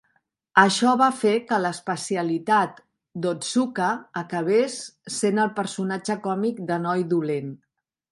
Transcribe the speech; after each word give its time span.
Això 0.59 0.91
va 0.99 1.07
fer 1.17 1.33
que 1.49 1.57
l'especialitat 1.65 2.79
d'Otsuka 3.25 3.89
acabés 4.23 4.79
sent 5.17 5.43
el 5.45 5.53
personatge 5.61 6.17
còmic 6.25 6.63
de 6.73 6.79
"noi 6.87 7.05
dolent". 7.13 7.53